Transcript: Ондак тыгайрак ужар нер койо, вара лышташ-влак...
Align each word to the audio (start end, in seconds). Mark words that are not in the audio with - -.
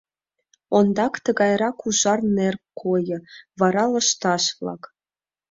Ондак 0.77 1.13
тыгайрак 1.23 1.77
ужар 1.87 2.19
нер 2.37 2.55
койо, 2.79 3.17
вара 3.59 3.83
лышташ-влак... 3.91 4.81